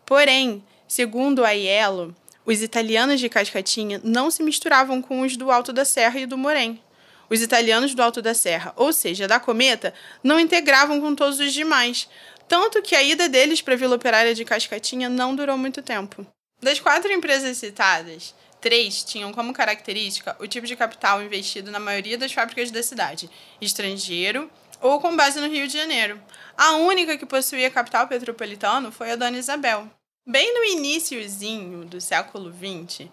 Porém, 0.06 0.64
segundo 0.88 1.44
a 1.44 1.50
Ielo, 1.50 2.16
os 2.46 2.62
italianos 2.62 3.20
de 3.20 3.28
Cascatinha 3.28 4.00
não 4.02 4.30
se 4.30 4.42
misturavam 4.42 5.02
com 5.02 5.20
os 5.20 5.36
do 5.36 5.50
Alto 5.50 5.74
da 5.74 5.84
Serra 5.84 6.20
e 6.20 6.24
do 6.24 6.38
Morém. 6.38 6.82
Os 7.28 7.42
italianos 7.42 7.94
do 7.94 8.02
Alto 8.02 8.22
da 8.22 8.32
Serra, 8.32 8.72
ou 8.76 8.94
seja, 8.94 9.28
da 9.28 9.38
Cometa, 9.38 9.92
não 10.22 10.40
integravam 10.40 11.02
com 11.02 11.14
todos 11.14 11.38
os 11.38 11.52
demais, 11.52 12.08
tanto 12.48 12.80
que 12.80 12.96
a 12.96 13.02
ida 13.02 13.28
deles 13.28 13.60
para 13.60 13.74
a 13.74 13.76
Vila 13.76 13.96
Operária 13.96 14.34
de 14.34 14.42
Cascatinha 14.42 15.10
não 15.10 15.36
durou 15.36 15.58
muito 15.58 15.82
tempo. 15.82 16.26
Das 16.62 16.80
quatro 16.80 17.12
empresas 17.12 17.58
citadas, 17.58 18.34
três 18.64 19.04
tinham 19.04 19.30
como 19.30 19.52
característica 19.52 20.34
o 20.40 20.48
tipo 20.48 20.66
de 20.66 20.74
capital 20.74 21.22
investido 21.22 21.70
na 21.70 21.78
maioria 21.78 22.16
das 22.16 22.32
fábricas 22.32 22.70
da 22.70 22.82
cidade, 22.82 23.28
estrangeiro 23.60 24.50
ou 24.80 24.98
com 25.02 25.14
base 25.14 25.38
no 25.38 25.48
Rio 25.48 25.68
de 25.68 25.76
Janeiro. 25.76 26.18
A 26.56 26.76
única 26.76 27.18
que 27.18 27.26
possuía 27.26 27.70
capital 27.70 28.08
petropolitano 28.08 28.90
foi 28.90 29.10
a 29.10 29.16
Dona 29.16 29.36
Isabel. 29.36 29.86
Bem 30.26 30.54
no 30.54 30.64
iníciozinho 30.64 31.84
do 31.84 32.00
século 32.00 32.50
XX, 32.50 33.10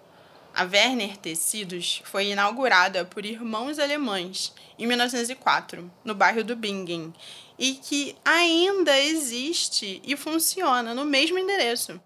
a 0.53 0.63
Werner 0.63 1.17
Tecidos 1.17 2.01
foi 2.05 2.27
inaugurada 2.27 3.03
por 3.03 3.25
irmãos 3.25 3.77
alemães 3.77 4.53
em 4.79 4.87
1904, 4.87 5.91
no 6.05 6.15
bairro 6.15 6.45
do 6.45 6.55
Bingen, 6.55 7.13
e 7.59 7.73
que 7.73 8.15
ainda 8.23 8.97
existe 8.97 10.01
e 10.05 10.15
funciona 10.15 10.95
no 10.95 11.03
mesmo 11.03 11.37
endereço. 11.37 11.99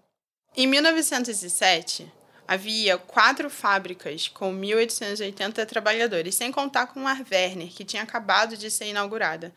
Em 0.56 0.66
1907, 0.66 2.10
havia 2.46 2.96
quatro 2.96 3.50
fábricas 3.50 4.28
com 4.28 4.52
1.880 4.52 5.66
trabalhadores, 5.66 6.34
sem 6.34 6.52
contar 6.52 6.86
com 6.86 7.06
a 7.06 7.18
Werner, 7.30 7.68
que 7.68 7.84
tinha 7.84 8.02
acabado 8.02 8.56
de 8.56 8.70
ser 8.70 8.86
inaugurada. 8.86 9.52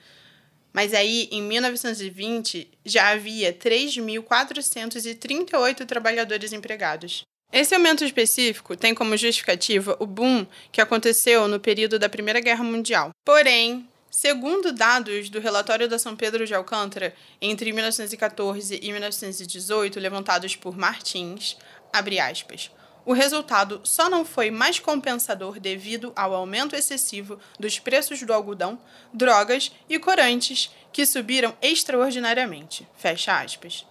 Mas 0.71 0.93
aí, 0.93 1.27
em 1.31 1.41
1920, 1.41 2.69
já 2.85 3.09
havia 3.09 3.51
3.438 3.51 5.83
trabalhadores 5.85 6.53
empregados. 6.53 7.23
Esse 7.51 7.73
aumento 7.73 8.05
específico 8.05 8.77
tem 8.77 8.93
como 8.93 9.17
justificativa 9.17 9.97
o 9.99 10.05
boom 10.05 10.45
que 10.71 10.79
aconteceu 10.79 11.47
no 11.47 11.59
período 11.59 11.97
da 11.97 12.07
Primeira 12.07 12.39
Guerra 12.39 12.63
Mundial. 12.63 13.09
Porém, 13.25 13.89
segundo 14.11 14.71
dados 14.71 15.31
do 15.31 15.39
relatório 15.39 15.89
da 15.89 15.97
São 15.97 16.15
Pedro 16.15 16.45
de 16.45 16.53
Alcântara, 16.53 17.15
entre 17.41 17.73
1914 17.73 18.79
e 18.79 18.91
1918, 18.91 19.99
levantados 19.99 20.55
por 20.55 20.77
Martins, 20.77 21.57
abre 21.91 22.19
aspas, 22.19 22.69
o 23.05 23.13
resultado 23.13 23.81
só 23.83 24.09
não 24.09 24.23
foi 24.23 24.51
mais 24.51 24.79
compensador 24.79 25.59
devido 25.59 26.11
ao 26.15 26.33
aumento 26.33 26.75
excessivo 26.75 27.39
dos 27.59 27.79
preços 27.79 28.21
do 28.21 28.33
algodão, 28.33 28.79
drogas 29.13 29.71
e 29.89 29.97
corantes, 29.97 30.69
que 30.91 31.05
subiram 31.05 31.55
extraordinariamente. 31.61 32.87
Fecha 32.97 33.39
aspas. 33.39 33.85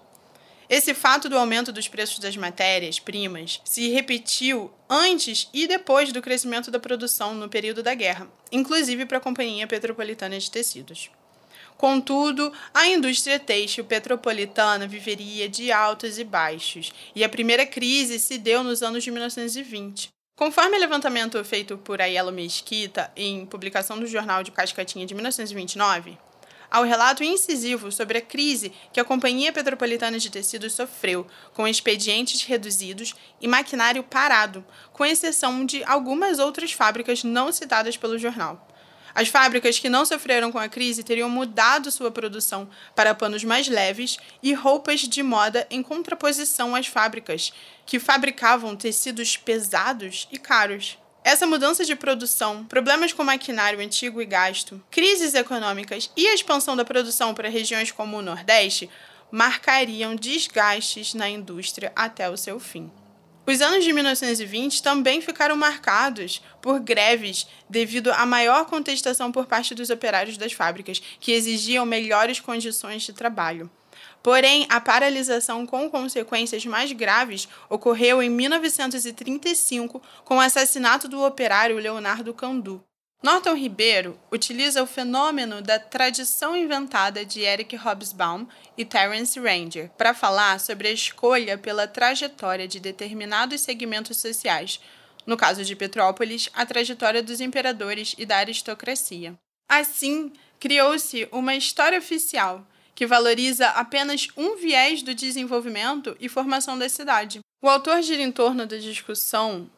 Esse 0.69 0.93
fato 0.93 1.31
do 1.31 1.39
aumento 1.39 1.73
dos 1.73 1.89
preços 1.89 2.19
das 2.19 2.37
matérias-primas 2.37 3.61
se 3.65 3.89
repetiu 3.89 4.71
antes 4.89 5.49
e 5.53 5.67
depois 5.67 6.13
do 6.13 6.21
crescimento 6.21 6.71
da 6.71 6.79
produção 6.79 7.35
no 7.35 7.49
período 7.49 7.83
da 7.83 7.95
guerra, 7.95 8.29
inclusive 8.53 9.07
para 9.07 9.17
a 9.17 9.21
Companhia 9.21 9.67
Petropolitana 9.67 10.39
de 10.39 10.51
Tecidos. 10.51 11.11
Contudo, 11.79 12.53
a 12.75 12.89
indústria 12.89 13.39
têxtil 13.39 13.85
petropolitana 13.85 14.85
viveria 14.85 15.49
de 15.49 15.71
altos 15.71 16.19
e 16.19 16.25
baixos, 16.25 16.93
e 17.15 17.23
a 17.23 17.29
primeira 17.29 17.65
crise 17.65 18.19
se 18.19 18.37
deu 18.37 18.65
nos 18.65 18.83
anos 18.83 19.05
de 19.05 19.13
1920. 19.13 20.09
Conforme 20.35 20.77
o 20.77 20.81
levantamento 20.81 21.43
feito 21.45 21.79
por 21.79 22.03
Aiello 22.03 22.33
Mesquita 22.33 23.13
em 23.15 23.47
publicação 23.47 23.97
do 23.97 24.09
Jornal 24.09 24.43
de 24.43 24.51
Cascatinha 24.51 25.07
de 25.07 25.15
1929, 25.15 26.19
ao 26.69 26.83
relato 26.83 27.23
incisivo 27.23 27.93
sobre 27.93 28.19
a 28.19 28.23
crise 28.23 28.73
que 28.93 28.99
a 28.99 29.05
Companhia 29.05 29.53
Petropolitana 29.53 30.19
de 30.19 30.31
Tecidos 30.31 30.75
sofreu, 30.75 31.29
com 31.55 31.67
expedientes 31.67 32.43
reduzidos 32.43 33.15
e 33.41 33.47
maquinário 33.47 34.03
parado, 34.03 34.65
com 34.93 35.07
exceção 35.07 35.65
de 35.65 35.85
algumas 35.85 36.41
outras 36.41 36.73
fábricas 36.73 37.23
não 37.23 37.53
citadas 37.53 37.97
pelo 37.97 38.19
jornal. 38.19 38.68
As 39.19 39.27
fábricas 39.27 39.81
que 39.81 39.89
não 39.89 40.07
sofreram 40.07 40.53
com 40.53 40.61
a 40.61 40.69
crise 40.69 41.03
teriam 41.03 41.29
mudado 41.29 41.91
sua 41.91 42.09
produção 42.09 42.71
para 42.95 43.17
panos 43.17 43.43
mais 43.43 43.67
leves 43.67 44.17
e 44.41 44.53
roupas 44.53 45.01
de 45.01 45.25
moda 45.25 45.67
em 45.73 45.83
contraposição 45.83 46.73
às 46.73 46.87
fábricas 46.87 47.53
que 47.85 47.99
fabricavam 47.99 48.77
tecidos 48.77 49.37
pesados 49.37 50.29
e 50.31 50.39
caros. 50.39 50.97
Essa 51.25 51.49
mudança 51.49 51.85
de 51.85 51.97
produção, 51.97 52.65
problemas 52.67 53.13
com 53.13 53.25
maquinário 53.25 53.81
antigo 53.81 54.23
e 54.23 54.25
gasto, 54.25 54.81
crises 54.89 55.35
econômicas 55.35 56.13
e 56.17 56.29
a 56.29 56.35
expansão 56.35 56.77
da 56.77 56.85
produção 56.85 57.35
para 57.35 57.49
regiões 57.49 57.91
como 57.91 58.19
o 58.19 58.23
Nordeste 58.23 58.89
marcariam 59.33 60.15
desgastes 60.15 61.13
na 61.13 61.29
indústria 61.29 61.91
até 61.97 62.31
o 62.31 62.37
seu 62.37 62.61
fim. 62.61 62.89
Os 63.49 63.63
anos 63.63 63.83
de 63.83 63.95
1920 63.95 64.83
também 64.83 65.23
ficaram 65.23 65.57
marcados 65.57 66.43
por 66.61 66.79
greves 66.79 67.47
devido 67.67 68.13
à 68.13 68.27
maior 68.27 68.67
contestação 68.67 69.33
por 69.33 69.47
parte 69.47 69.75
dos 69.75 69.89
operários 69.89 70.37
das 70.37 70.53
fábricas, 70.53 71.01
que 71.19 71.33
exigiam 71.33 71.87
melhores 71.87 72.41
condições 72.41 73.05
de 73.05 73.15
trabalho. 73.15 73.71
Porém, 74.23 74.67
a 74.69 74.79
paralisação 74.83 75.65
com 75.65 75.89
consequências 75.89 76.67
mais 76.67 76.93
graves 76.93 77.49
ocorreu 77.71 78.23
em 78.23 78.29
1935 78.29 80.03
com 80.27 80.37
o 80.37 80.41
assassinato 80.41 81.09
do 81.09 81.25
operário 81.25 81.79
Leonardo 81.79 82.35
Candu. 82.35 82.85
Norton 83.21 83.55
Ribeiro 83.55 84.17
utiliza 84.31 84.81
o 84.81 84.87
fenômeno 84.87 85.61
da 85.61 85.77
tradição 85.77 86.57
inventada 86.57 87.25
de 87.25 87.41
Eric 87.41 87.75
Hobsbawm 87.77 88.47
e 88.77 88.85
Terence 88.85 89.39
Ranger 89.41 89.91
para 89.99 90.15
falar 90.15 90.61
sobre 90.61 90.87
a 90.87 90.93
escolha 90.93 91.59
pela 91.59 91.89
trajetória 91.89 92.69
de 92.69 92.79
determinados 92.79 93.61
segmentos 93.61 94.19
sociais, 94.19 94.81
no 95.27 95.37
caso 95.37 95.65
de 95.65 95.75
Petrópolis, 95.75 96.49
a 96.55 96.65
trajetória 96.65 97.21
dos 97.21 97.41
imperadores 97.41 98.15
e 98.17 98.25
da 98.25 98.37
aristocracia. 98.37 99.37
Assim, 99.69 100.33
criou-se 100.61 101.29
uma 101.33 101.57
história 101.57 101.99
oficial 101.99 102.65
que 102.95 103.05
valoriza 103.05 103.67
apenas 103.71 104.29
um 104.37 104.57
viés 104.57 105.03
do 105.03 105.13
desenvolvimento 105.13 106.17
e 106.21 106.29
formação 106.29 106.79
da 106.79 106.89
cidade. 106.89 107.41
O 107.61 107.69
autor 107.69 108.01
gira 108.01 108.23
em 108.23 108.31
torno 108.31 108.65
da 108.65 108.77
discussão, 108.77 109.69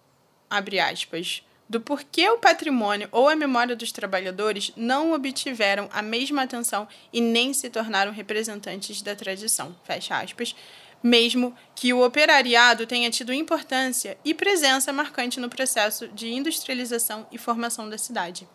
abre 0.49 0.79
aspas, 0.79 1.43
do 1.71 1.81
porquê 1.81 2.29
o 2.29 2.39
patrimônio 2.39 3.09
ou 3.13 3.29
a 3.29 3.37
memória 3.37 3.77
dos 3.77 3.93
trabalhadores 3.93 4.73
não 4.77 5.13
obtiveram 5.13 5.89
a 5.93 6.03
mesma 6.03 6.43
atenção 6.43 6.89
e 7.13 7.21
nem 7.21 7.55
se 7.55 7.71
tornaram 7.71 8.11
representantes 8.11 9.01
da 9.01 9.15
tradição. 9.15 9.77
Fecha 9.85 10.19
aspas. 10.19 10.53
Mesmo 11.01 11.55
que 11.77 11.93
o 11.93 12.05
operariado 12.05 12.89
tenha 12.89 13.09
tido 13.09 13.33
importância 13.33 14.19
e 14.25 14.35
presença 14.35 14.93
marcante 14.93 15.39
no 15.39 15.49
processo 15.49 16.09
de 16.09 16.33
industrialização 16.33 17.25
e 17.31 17.39
formação 17.39 17.89
da 17.89 17.97
cidade. 17.97 18.49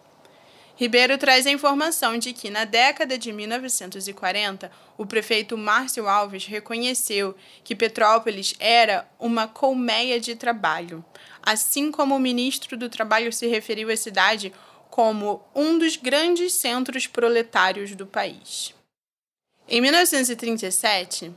Ribeiro 0.77 1.17
traz 1.17 1.47
a 1.47 1.51
informação 1.51 2.17
de 2.17 2.33
que, 2.33 2.49
na 2.49 2.65
década 2.65 3.17
de 3.17 3.31
1940, 3.31 4.69
o 4.97 5.05
prefeito 5.05 5.57
Márcio 5.57 6.07
Alves 6.07 6.45
reconheceu 6.45 7.33
que 7.63 7.73
Petrópolis 7.73 8.53
era 8.59 9.09
uma 9.17 9.47
colmeia 9.47 10.19
de 10.19 10.35
trabalho, 10.35 11.03
assim 11.41 11.91
como 11.91 12.13
o 12.13 12.19
ministro 12.19 12.75
do 12.75 12.89
Trabalho 12.89 13.31
se 13.31 13.47
referiu 13.47 13.89
à 13.89 13.95
cidade 13.95 14.51
como 14.89 15.41
um 15.55 15.77
dos 15.77 15.95
grandes 15.95 16.53
centros 16.53 17.07
proletários 17.07 17.95
do 17.95 18.05
país. 18.05 18.73
Em 19.67 19.79
1937, 19.79 21.33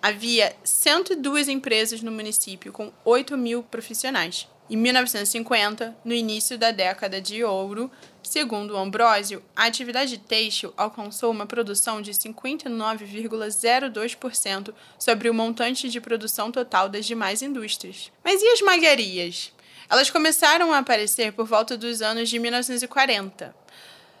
havia 0.00 0.54
102 0.62 1.48
empresas 1.48 2.02
no 2.02 2.12
município 2.12 2.72
com 2.72 2.92
8 3.04 3.36
mil 3.36 3.64
profissionais. 3.64 4.48
Em 4.68 4.76
1950, 4.76 5.96
no 6.04 6.12
início 6.12 6.58
da 6.58 6.72
década 6.72 7.20
de 7.20 7.44
ouro, 7.44 7.88
segundo 8.20 8.76
Ambrósio, 8.76 9.40
a 9.54 9.66
atividade 9.66 10.18
têxtil 10.18 10.74
alcançou 10.76 11.30
uma 11.30 11.46
produção 11.46 12.02
de 12.02 12.10
59,02% 12.10 14.74
sobre 14.98 15.30
o 15.30 15.34
montante 15.34 15.88
de 15.88 16.00
produção 16.00 16.50
total 16.50 16.88
das 16.88 17.06
demais 17.06 17.42
indústrias. 17.42 18.10
Mas 18.24 18.42
e 18.42 18.48
as 18.48 18.60
malharias? 18.60 19.52
Elas 19.88 20.10
começaram 20.10 20.72
a 20.72 20.78
aparecer 20.78 21.32
por 21.32 21.46
volta 21.46 21.76
dos 21.76 22.02
anos 22.02 22.28
de 22.28 22.40
1940, 22.40 23.54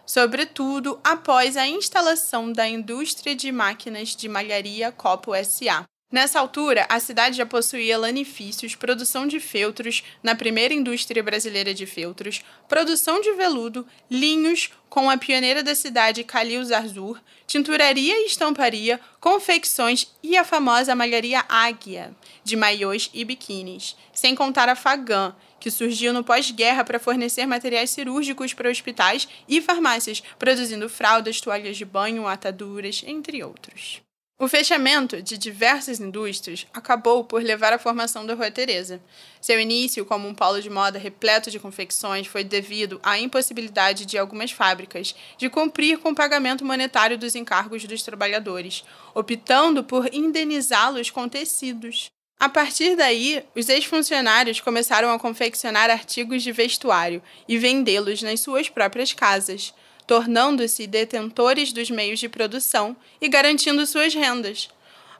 sobretudo 0.06 1.00
após 1.02 1.56
a 1.56 1.66
instalação 1.66 2.52
da 2.52 2.68
indústria 2.68 3.34
de 3.34 3.50
máquinas 3.50 4.14
de 4.14 4.28
malharia 4.28 4.92
Copo 4.92 5.32
SA. 5.44 5.84
Nessa 6.10 6.38
altura, 6.38 6.86
a 6.88 7.00
cidade 7.00 7.36
já 7.36 7.44
possuía 7.44 7.98
lanifícios, 7.98 8.76
produção 8.76 9.26
de 9.26 9.40
feltros 9.40 10.04
na 10.22 10.36
primeira 10.36 10.72
indústria 10.72 11.20
brasileira 11.20 11.74
de 11.74 11.84
feltros, 11.84 12.44
produção 12.68 13.20
de 13.20 13.32
veludo, 13.32 13.84
linhos 14.08 14.70
com 14.88 15.10
a 15.10 15.18
pioneira 15.18 15.64
da 15.64 15.74
cidade 15.74 16.22
Calil 16.22 16.64
Zarzur, 16.64 17.20
tinturaria 17.44 18.22
e 18.22 18.26
estamparia, 18.26 19.00
confecções 19.18 20.06
e 20.22 20.36
a 20.36 20.44
famosa 20.44 20.94
malharia 20.94 21.44
Águia, 21.48 22.14
de 22.44 22.54
maiôs 22.54 23.10
e 23.12 23.24
biquínis, 23.24 23.96
sem 24.14 24.32
contar 24.36 24.68
a 24.68 24.76
Fagã, 24.76 25.34
que 25.58 25.72
surgiu 25.72 26.12
no 26.12 26.22
pós-guerra 26.22 26.84
para 26.84 27.00
fornecer 27.00 27.46
materiais 27.46 27.90
cirúrgicos 27.90 28.54
para 28.54 28.70
hospitais 28.70 29.26
e 29.48 29.60
farmácias, 29.60 30.22
produzindo 30.38 30.88
fraldas, 30.88 31.40
toalhas 31.40 31.76
de 31.76 31.84
banho, 31.84 32.28
ataduras, 32.28 33.02
entre 33.04 33.42
outros. 33.42 34.05
O 34.38 34.48
fechamento 34.48 35.22
de 35.22 35.38
diversas 35.38 35.98
indústrias 35.98 36.66
acabou 36.74 37.24
por 37.24 37.42
levar 37.42 37.72
à 37.72 37.78
formação 37.78 38.26
da 38.26 38.34
Rua 38.34 38.50
Teresa. 38.50 39.00
Seu 39.40 39.58
início 39.58 40.04
como 40.04 40.28
um 40.28 40.34
polo 40.34 40.60
de 40.60 40.68
moda 40.68 40.98
repleto 40.98 41.50
de 41.50 41.58
confecções 41.58 42.26
foi 42.26 42.44
devido 42.44 43.00
à 43.02 43.18
impossibilidade 43.18 44.04
de 44.04 44.18
algumas 44.18 44.50
fábricas 44.50 45.14
de 45.38 45.48
cumprir 45.48 45.96
com 46.00 46.10
o 46.10 46.14
pagamento 46.14 46.66
monetário 46.66 47.16
dos 47.16 47.34
encargos 47.34 47.86
dos 47.86 48.02
trabalhadores, 48.02 48.84
optando 49.14 49.82
por 49.82 50.12
indenizá-los 50.12 51.08
com 51.08 51.26
tecidos. 51.26 52.10
A 52.38 52.50
partir 52.50 52.94
daí, 52.94 53.42
os 53.56 53.70
ex-funcionários 53.70 54.60
começaram 54.60 55.10
a 55.10 55.18
confeccionar 55.18 55.88
artigos 55.88 56.42
de 56.42 56.52
vestuário 56.52 57.22
e 57.48 57.56
vendê-los 57.56 58.20
nas 58.20 58.40
suas 58.40 58.68
próprias 58.68 59.14
casas 59.14 59.72
tornando-se 60.06 60.86
detentores 60.86 61.72
dos 61.72 61.90
meios 61.90 62.18
de 62.18 62.28
produção 62.28 62.96
e 63.20 63.28
garantindo 63.28 63.86
suas 63.86 64.14
rendas. 64.14 64.68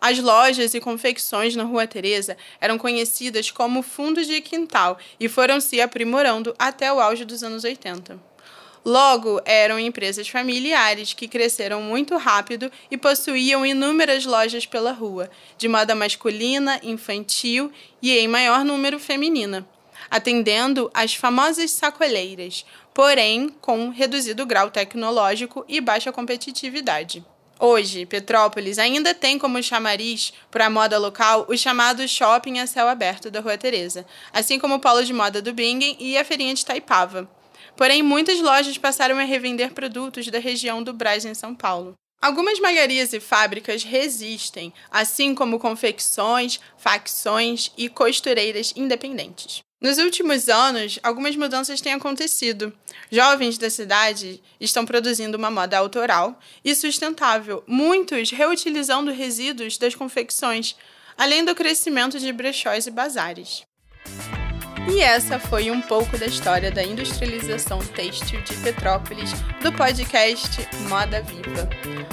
As 0.00 0.18
lojas 0.18 0.74
e 0.74 0.80
confecções 0.80 1.56
na 1.56 1.64
Rua 1.64 1.86
Teresa 1.86 2.36
eram 2.60 2.78
conhecidas 2.78 3.50
como 3.50 3.82
fundos 3.82 4.26
de 4.26 4.40
quintal 4.40 4.98
e 5.18 5.28
foram 5.28 5.60
se 5.60 5.80
aprimorando 5.80 6.54
até 6.58 6.92
o 6.92 7.00
auge 7.00 7.24
dos 7.24 7.42
anos 7.42 7.64
80. 7.64 8.18
Logo, 8.84 9.40
eram 9.44 9.80
empresas 9.80 10.28
familiares 10.28 11.12
que 11.12 11.26
cresceram 11.26 11.82
muito 11.82 12.16
rápido 12.16 12.70
e 12.88 12.96
possuíam 12.96 13.66
inúmeras 13.66 14.24
lojas 14.24 14.64
pela 14.64 14.92
rua, 14.92 15.28
de 15.58 15.66
moda 15.66 15.92
masculina, 15.92 16.78
infantil 16.84 17.72
e 18.00 18.16
em 18.16 18.28
maior 18.28 18.64
número 18.64 19.00
feminina 19.00 19.66
atendendo 20.10 20.90
às 20.94 21.14
famosas 21.14 21.70
sacoleiras, 21.72 22.64
porém 22.96 23.50
com 23.60 23.90
reduzido 23.90 24.46
grau 24.46 24.70
tecnológico 24.70 25.66
e 25.68 25.82
baixa 25.82 26.10
competitividade. 26.10 27.22
Hoje, 27.60 28.06
Petrópolis 28.06 28.78
ainda 28.78 29.12
tem 29.12 29.38
como 29.38 29.62
chamariz 29.62 30.32
para 30.50 30.64
a 30.64 30.70
moda 30.70 30.96
local 30.96 31.44
o 31.46 31.54
chamado 31.58 32.08
Shopping 32.08 32.58
a 32.58 32.66
Céu 32.66 32.88
Aberto 32.88 33.30
da 33.30 33.40
Rua 33.40 33.58
Teresa, 33.58 34.06
assim 34.32 34.58
como 34.58 34.76
o 34.76 34.80
Polo 34.80 35.04
de 35.04 35.12
Moda 35.12 35.42
do 35.42 35.52
Bingen 35.52 35.98
e 36.00 36.16
a 36.16 36.24
Feirinha 36.24 36.54
de 36.54 36.64
Taipava. 36.64 37.28
Porém, 37.76 38.02
muitas 38.02 38.40
lojas 38.40 38.78
passaram 38.78 39.18
a 39.18 39.24
revender 39.24 39.74
produtos 39.74 40.28
da 40.28 40.38
região 40.38 40.82
do 40.82 40.94
Brás 40.94 41.22
em 41.26 41.34
São 41.34 41.54
Paulo. 41.54 41.92
Algumas 42.22 42.58
malharias 42.60 43.12
e 43.12 43.20
fábricas 43.20 43.84
resistem, 43.84 44.72
assim 44.90 45.34
como 45.34 45.58
confecções, 45.58 46.58
facções 46.78 47.70
e 47.76 47.90
costureiras 47.90 48.72
independentes. 48.74 49.65
Nos 49.78 49.98
últimos 49.98 50.48
anos, 50.48 50.98
algumas 51.02 51.36
mudanças 51.36 51.82
têm 51.82 51.92
acontecido. 51.92 52.72
Jovens 53.10 53.58
da 53.58 53.68
cidade 53.68 54.42
estão 54.58 54.86
produzindo 54.86 55.36
uma 55.36 55.50
moda 55.50 55.76
autoral 55.76 56.40
e 56.64 56.74
sustentável, 56.74 57.62
muitos 57.66 58.30
reutilizando 58.30 59.12
resíduos 59.12 59.76
das 59.76 59.94
confecções, 59.94 60.74
além 61.16 61.44
do 61.44 61.54
crescimento 61.54 62.18
de 62.18 62.32
brechós 62.32 62.86
e 62.86 62.90
bazares. 62.90 63.66
E 64.88 65.00
essa 65.00 65.38
foi 65.38 65.70
um 65.70 65.80
pouco 65.80 66.16
da 66.16 66.26
história 66.26 66.70
da 66.70 66.82
industrialização 66.82 67.78
têxtil 67.80 68.40
de 68.42 68.54
Petrópolis 68.54 69.32
do 69.62 69.72
podcast 69.72 70.66
Moda 70.88 71.22
Viva. 71.22 71.68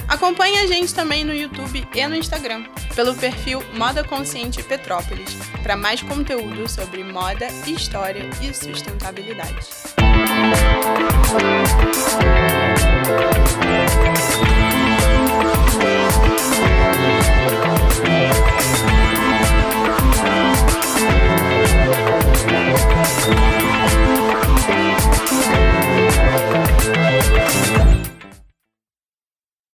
Acompanhe 0.08 0.58
a 0.58 0.66
gente 0.66 0.92
também 0.94 1.24
no 1.24 1.32
YouTube 1.32 1.86
e 1.94 2.06
no 2.06 2.16
Instagram, 2.16 2.64
pelo 2.94 3.14
perfil 3.14 3.62
Moda 3.74 4.02
Consciente 4.02 4.62
Petrópolis, 4.62 5.34
para 5.62 5.76
mais 5.76 6.02
conteúdo 6.02 6.68
sobre 6.68 7.04
moda, 7.04 7.46
história 7.66 8.28
e 8.42 8.52
sustentabilidade. 8.52 9.66